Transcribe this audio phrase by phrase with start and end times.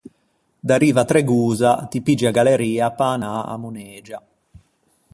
[0.59, 4.19] Da Riva Tregosa ti piggi a galleria pe anâ à Monegia.